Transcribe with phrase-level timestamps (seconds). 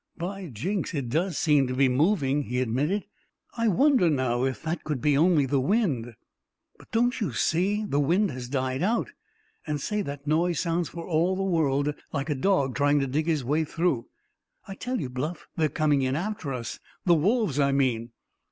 [0.17, 3.05] "By Jinks, it does seem to be moving!" he admitted.
[3.55, 6.15] "Wonder now if that could be only the wind?"
[6.79, 9.11] "But, don't you see, the wind has died out.
[9.67, 13.27] And, say, that noise sounds for all the world like a dog trying to dig
[13.27, 14.07] his way through.
[14.67, 18.09] I tell you, Bluff, they're coming in after us—the wolves, I mean!"